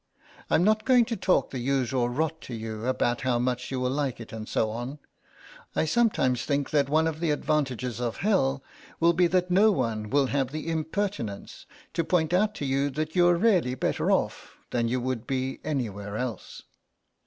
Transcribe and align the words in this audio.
I'm 0.49 0.63
not 0.63 0.83
going 0.83 1.05
to 1.05 1.15
talk 1.15 1.51
the 1.51 1.59
usual 1.59 2.09
rot 2.09 2.41
to 2.41 2.55
you 2.55 2.87
about 2.87 3.21
how 3.21 3.37
much 3.37 3.69
you 3.69 3.79
will 3.79 3.91
like 3.91 4.19
it 4.19 4.33
and 4.33 4.49
so 4.49 4.71
on. 4.71 4.97
I 5.75 5.85
sometimes 5.85 6.43
think 6.43 6.71
that 6.71 6.89
one 6.89 7.05
of 7.05 7.19
the 7.19 7.29
advantages 7.29 7.99
of 7.99 8.17
Hell 8.17 8.63
will 8.99 9.13
be 9.13 9.27
that 9.27 9.51
no 9.51 9.71
one 9.71 10.09
will 10.09 10.25
have 10.25 10.49
the 10.51 10.67
impertinence 10.71 11.67
to 11.93 12.03
point 12.03 12.33
out 12.33 12.55
to 12.55 12.65
you 12.65 12.89
that 12.89 13.15
you're 13.15 13.35
really 13.35 13.75
better 13.75 14.09
off 14.11 14.57
than 14.71 14.87
you 14.87 14.99
would 14.99 15.27
be 15.27 15.59
anywhere 15.63 16.17
else. 16.17 16.63